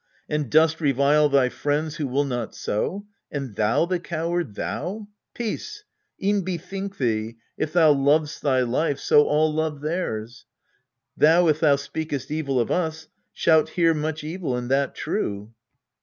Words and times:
and 0.27 0.49
dost 0.49 0.81
revile 0.81 1.29
thy 1.29 1.47
friends 1.47 1.97
Who 1.97 2.07
will 2.07 2.23
not 2.23 2.55
so 2.55 3.05
an,d 3.29 3.53
thou 3.53 3.85
the 3.85 3.99
coward, 3.99 4.55
thou? 4.55 5.07
Peace! 5.35 5.83
e'en 6.19 6.41
bethink 6.43 6.97
thee, 6.97 7.37
if 7.55 7.71
thou 7.71 7.91
lov'st 7.91 8.41
thy 8.41 8.61
life, 8.61 8.97
So 8.99 9.25
all 9.27 9.53
love 9.53 9.81
theirs. 9.81 10.47
Thou, 11.15 11.49
if 11.49 11.59
thou 11.59 11.75
speakest 11.75 12.31
evil 12.31 12.59
Of 12.59 12.71
us, 12.71 13.09
shalt 13.31 13.69
hear 13.77 13.93
much 13.93 14.23
evil, 14.23 14.57
and 14.57 14.71
that 14.71 14.95
true. 14.95 15.53